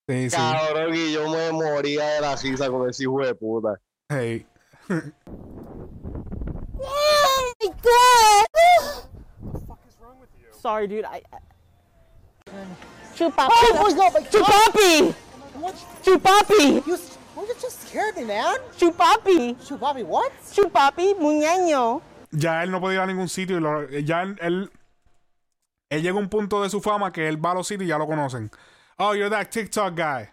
[0.07, 0.35] Sí, sí.
[0.35, 3.79] Cabrón, y yo me moría de la risa con ese hijo de puta.
[4.09, 4.45] Hey.
[7.63, 9.53] Oh my god!
[10.59, 11.05] Sorry, dude.
[11.05, 11.21] I.
[11.31, 11.39] I...
[13.15, 13.49] Chupapi.
[13.49, 15.13] Oh, no, my Chupapi.
[16.03, 16.87] Chupapi.
[16.87, 16.97] You,
[17.35, 18.57] well, you just scared me, man.
[18.77, 19.79] Chupapi.
[19.79, 20.31] Bobby, what?
[20.51, 21.15] Chupapi.
[21.15, 22.01] Muñeño.
[22.31, 24.71] Ya él no puede ir a ningún sitio y lo- ya él, él,
[25.89, 27.89] él llega a un punto de su fama que él va a los sitios y
[27.89, 28.49] ya lo conocen.
[28.97, 30.29] Oh, you're that TikTok guy.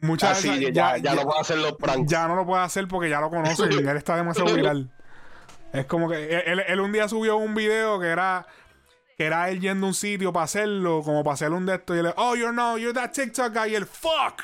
[0.00, 2.10] Muchas veces ya, ya, no puedo hacer los pranks.
[2.10, 3.72] ya no lo puede hacer porque ya lo conocen.
[3.88, 4.90] él está demasiado viral.
[5.72, 8.46] Es como que él, él un día subió un video que era
[9.16, 11.94] que era él yendo a un sitio para hacerlo, como para hacer un de esto
[11.94, 14.42] y él, oh, you're no, you're that TikTok guy y el fuck.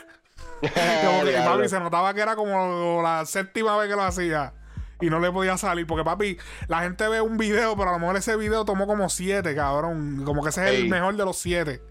[0.61, 4.53] como que papi se notaba que era como la séptima vez que lo hacía
[5.01, 7.99] y no le podía salir porque papi, la gente ve un video, pero a lo
[7.99, 11.38] mejor ese video tomó como siete, cabrón, como que ese es el mejor de los
[11.38, 11.83] siete.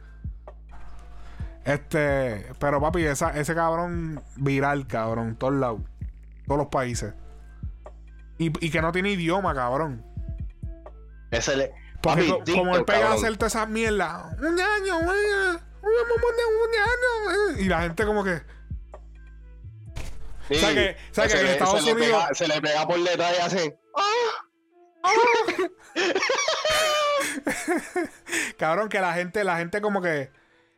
[1.63, 5.81] Este, pero papi, esa, ese cabrón viral, cabrón, todos lados,
[6.45, 7.13] todos los países.
[8.37, 10.05] Y, y que no tiene idioma, cabrón.
[11.31, 11.73] Ese le.
[12.01, 13.17] Porque Papi, co- como él pega a cabrón.
[13.25, 18.41] hacer todas esas mierdas, un año, un año, un año, y la gente como que,
[20.49, 22.87] Sí, ¿Sabes que- sabes se que en le- Estados se le pega- se le pega
[22.87, 23.79] por detrás y hace.
[28.57, 30.31] cabrón, que la gente, la gente como que,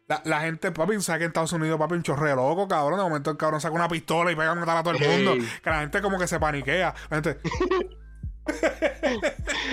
[0.09, 3.03] la, la gente, papi, sabe que en Estados Unidos, papi, un chorre loco, cabrón, de
[3.03, 5.69] momento el cabrón saca una pistola y pega a matar a todo el mundo, que
[5.69, 7.39] la gente como que se paniquea, la gente,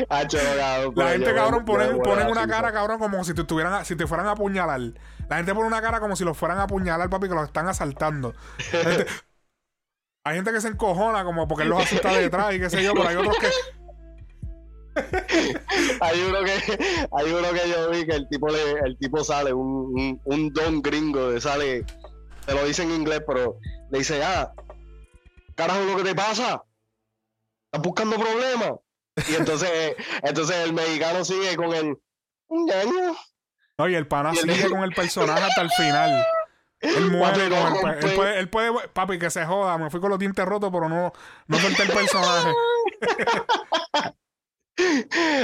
[0.09, 4.27] La gente, cabrón, ponen, ponen una cara, cabrón, como si te, estuvieran, si te fueran
[4.27, 4.81] a apuñalar.
[5.29, 7.68] La gente pone una cara como si los fueran a apuñalar, papi, que los están
[7.68, 8.35] asaltando.
[8.72, 9.07] La gente-
[10.25, 12.92] hay gente que se encojona como porque él los asusta detrás y qué sé yo,
[12.94, 13.49] pero hay otros que...
[16.00, 16.52] hay uno que
[17.12, 20.52] hay uno que yo vi que el tipo le, el tipo sale un, un, un
[20.52, 21.85] don gringo sale
[22.44, 23.59] te lo dice en inglés pero
[23.90, 24.52] le dice ah
[25.54, 26.62] carajo lo que te pasa
[27.66, 28.72] estás buscando problemas
[29.28, 31.96] y entonces entonces el mexicano sigue con el
[33.78, 36.24] No, y el pana Y el- sigue con el personaje hasta el final.
[36.80, 37.80] Él muere no,
[38.14, 38.88] puede, él puede...
[38.88, 39.76] Papi, que se joda.
[39.78, 41.12] Me fui con los dientes rotos, pero no,
[41.46, 42.52] no solté el personaje.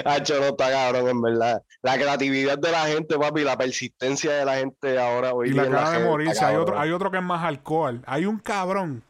[0.04, 1.62] Hacho, no está cabrón, en verdad.
[1.82, 5.68] La creatividad de la gente, papi, la persistencia de la gente ahora hoy Y la
[5.70, 6.44] cara de morirse.
[6.44, 8.02] Hay otro, hay otro que es más alcohol.
[8.06, 9.02] Hay un cabrón.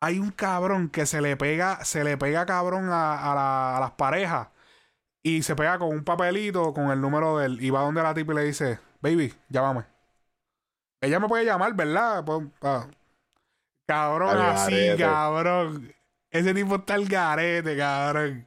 [0.00, 3.80] Hay un cabrón que se le pega, se le pega cabrón a, a la- a
[3.80, 4.48] las parejas.
[5.22, 7.58] Y se pega con un papelito con el número de él.
[7.62, 9.84] Y va donde la tipa y le dice, baby, llámame.
[11.00, 12.24] Ella me puede llamar, ¿verdad?
[12.24, 12.86] Pues, ah.
[13.86, 15.94] Cabrón, así, cabrón.
[16.30, 18.46] Ese tipo está el garete, cabrón.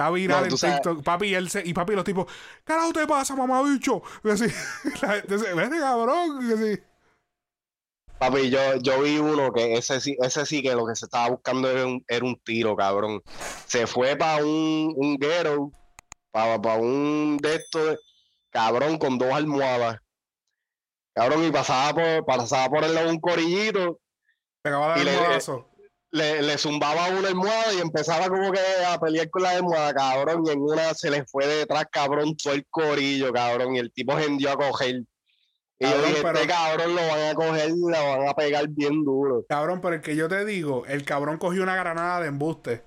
[0.00, 1.02] Está viral No, en tú sabes- TikTok.
[1.04, 2.26] Papi, y, él se- y papi, los tipos,
[2.64, 4.00] carajo te pasa, mamá bicho.
[4.24, 4.46] Y así,
[5.02, 6.48] la gente se, vete, cabrón.
[6.48, 6.82] Y así.
[8.18, 11.28] Papi, yo, yo vi uno que ese sí, ese sí que lo que se estaba
[11.30, 13.22] buscando era un, era un tiro, cabrón.
[13.66, 15.70] Se fue para un, un ghetto,
[16.30, 17.98] para un de estos,
[18.50, 19.98] cabrón, con dos almohadas.
[21.14, 23.98] Cabrón, y pasaba por, pasaba por el lado un corillito,
[24.62, 25.69] Te acaba de dar un codazo.
[26.12, 30.42] Le, le zumbaba una almohada y empezaba como que a pelear con la almohada, cabrón,
[30.46, 34.18] y en una se le fue detrás, cabrón, todo el corillo, cabrón, y el tipo
[34.18, 35.02] hendió a coger.
[35.82, 38.68] Y yo dije, pero- este cabrón lo van a coger y la van a pegar
[38.68, 39.46] bien duro.
[39.48, 42.84] Cabrón, pero el que yo te digo, el cabrón cogió una granada de embuste.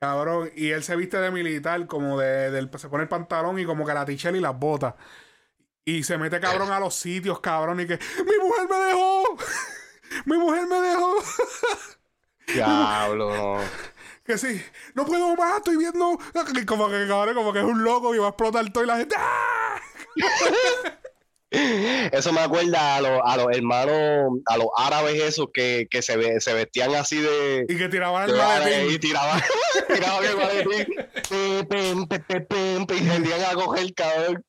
[0.00, 3.64] Cabrón, y él se viste de militar, como de, del- se pone el pantalón y
[3.64, 4.94] como que la tichela y las botas.
[5.84, 9.24] Y se mete cabrón a los sitios, cabrón, y que mi mujer me dejó.
[10.26, 11.14] mi mujer me dejó.
[12.52, 13.60] Diablo, no.
[14.24, 14.62] que sí,
[14.94, 16.18] no puedo más, estoy viendo.
[16.60, 18.86] Y Como que cabrón, como que es un loco y va a explotar todo y
[18.86, 19.16] la gente.
[19.18, 19.80] ¡ah!
[21.50, 26.16] Eso me acuerda a los, a los hermanos, a los árabes esos que, que se,
[26.18, 27.64] ve- se vestían así de...
[27.68, 28.94] Y que tiraban el maletín.
[28.94, 29.40] y tiraban,
[29.88, 30.94] tiraban el maletín
[31.30, 31.64] y
[33.08, 34.44] tendían a coger cabrón.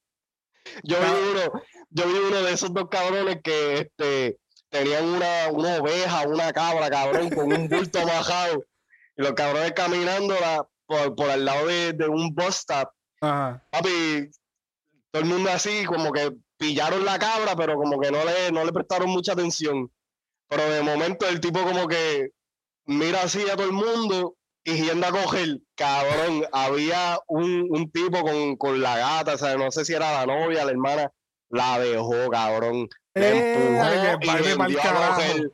[0.84, 1.24] Yo vi Cabrón.
[1.32, 4.38] uno, yo vi uno de esos dos cabrones que este,
[4.70, 8.64] tenían una, una oveja, una cabra, cabrón, con un bulto majado.
[9.18, 12.90] Y los cabrones caminando la- por, por al lado de, de un bus stop.
[13.22, 13.64] Ajá.
[13.72, 14.30] Papi,
[15.12, 18.64] todo el mundo así, como que pillaron la cabra, pero como que no le, no
[18.66, 19.92] le prestaron mucha atención.
[20.48, 22.30] Pero de momento el tipo como que
[22.86, 28.22] mira así a todo el mundo y yendo a coger, cabrón, había un, un tipo
[28.24, 31.12] con, con la gata, o sea, no sé si era la novia, la hermana,
[31.50, 32.88] la dejó, cabrón.
[33.24, 35.52] Empujó y envió a coger.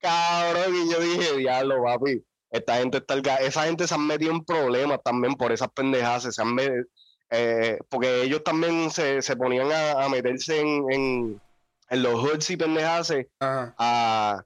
[0.00, 4.32] Cabrón, y yo dije, diablo, papi, esta gente está, el esa gente se han metido
[4.32, 6.84] en problemas también por esas pendejadas, se han metido,
[7.30, 11.42] eh, porque ellos también se, se ponían a, a meterse en, en,
[11.90, 13.74] en los hoods y pendejadas Ajá.
[13.78, 14.44] a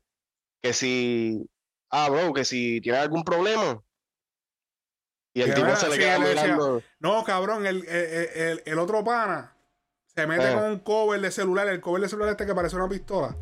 [0.61, 1.49] que si,
[1.91, 3.81] ah, bro, que si tiene algún problema.
[5.35, 6.83] Y el tipo se le sí, queda mirando.
[7.01, 9.54] No, cabrón, el, el, el- el otro pana
[10.17, 10.55] se mete Eh.
[10.55, 13.37] con un cover de celular, el cover de celular este que parece una pistola.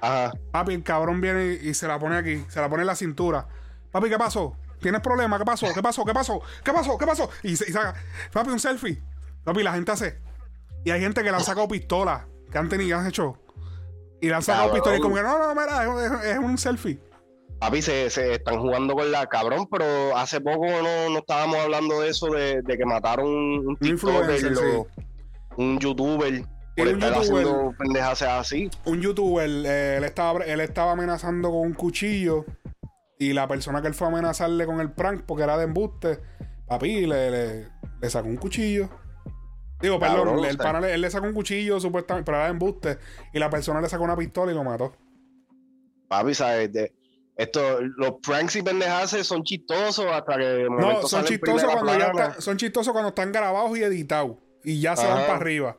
[0.00, 0.32] Ajá.
[0.50, 2.94] Papi, el cabrón viene y, y se la pone aquí, se la pone en la
[2.96, 3.46] cintura.
[3.92, 4.56] Papi, ¿qué pasó?
[4.80, 5.38] ¿Tienes problema?
[5.38, 5.66] ¿Qué pasó?
[5.74, 6.04] ¿Qué pasó?
[6.04, 6.40] ¿Qué pasó?
[6.64, 6.96] ¿Qué pasó?
[6.98, 7.30] ¿Qué pasó?
[7.42, 7.94] Y, se- y saca,
[8.32, 9.00] papi, un selfie.
[9.44, 10.18] Papi, la gente hace.
[10.84, 13.36] Y hay gente que le han sacado pistolas, que han tenido, han hecho.
[14.22, 14.76] Y le han sacado Cabrón.
[14.82, 16.98] pistolas y como que no, no, mira, es, un selfie.
[17.58, 22.00] Papi, se, se están jugando con la cabrón, pero hace poco no, no estábamos hablando
[22.00, 24.54] de eso, de, de que mataron un, un TikToker,
[25.56, 26.42] un youtuber,
[26.76, 27.44] por un estar youtuber.
[27.44, 28.70] haciendo pendejas así.
[28.84, 32.44] Un youtuber, eh, él, estaba, él estaba amenazando con un cuchillo
[33.18, 36.20] y la persona que él fue a amenazarle con el prank porque era de embuste,
[36.66, 37.68] papi, le, le,
[38.00, 38.88] le sacó un cuchillo.
[39.80, 42.52] Digo, Cabrón, perdón, el pana le- él le sacó un cuchillo supuestamente, pero era de
[42.52, 42.98] embuste
[43.32, 44.92] y la persona le sacó una pistola y lo mató.
[46.08, 46.72] Papi, ¿sabes?
[46.72, 46.92] De-
[47.36, 52.40] esto, los pranks y pendejas son chistosos hasta que No, son chistosos cuando ya está-
[52.40, 55.76] son chistosos cuando están grabados y editados y ya se van para arriba.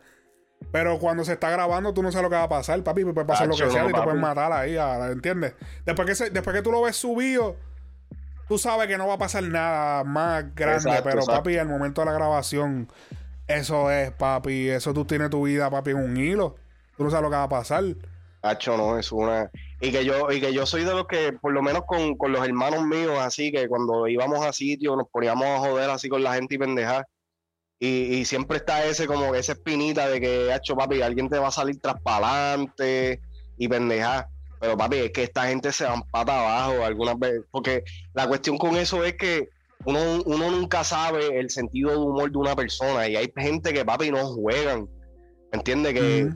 [0.72, 3.04] Pero cuando se está grabando, tú no sabes lo que va a pasar, papi.
[3.04, 5.56] Puede pasar lo que sea no, y te pueden matar ahí, ah, ¿entiendes?
[5.86, 7.56] Después que, se- después que tú lo ves subido,
[8.48, 10.78] tú sabes que no va a pasar nada más grande.
[10.90, 11.40] Exacto, pero, exacto.
[11.40, 12.88] papi, al momento de la grabación,
[13.48, 14.70] eso es, papi.
[14.70, 16.56] Eso tú tienes tu vida, papi, en un hilo.
[16.96, 17.84] Tú no sabes lo que va a pasar.
[18.44, 19.50] Hacho, no, es una.
[19.82, 22.32] Y que yo, y que yo soy de los que, por lo menos con, con
[22.32, 26.24] los hermanos míos, así que cuando íbamos a sitios nos poníamos a joder así con
[26.24, 27.08] la gente y pendejar.
[27.84, 31.48] Y, y siempre está ese, como esa espinita de que, hacho, papi, alguien te va
[31.48, 33.20] a salir tras para adelante
[33.58, 34.28] y pendejar.
[34.60, 37.42] Pero, papi, es que esta gente se van pata abajo algunas veces.
[37.50, 39.50] Porque la cuestión con eso es que
[39.86, 43.08] uno, uno nunca sabe el sentido de humor de una persona.
[43.08, 44.88] Y hay gente que, papi, no juegan.
[45.52, 45.96] ¿Entiendes?
[45.96, 46.30] Que.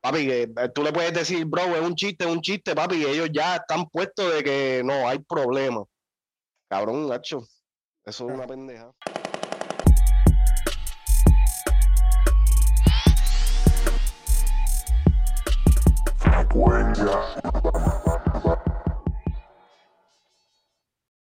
[0.00, 2.96] Papi, que eh, tú le puedes decir, bro, es un chiste, es un chiste, papi,
[2.96, 5.84] y ellos ya están puestos de que no, hay problema.
[6.68, 7.46] Cabrón, gacho.
[8.04, 8.90] Eso es una pendeja.
[16.54, 18.11] When you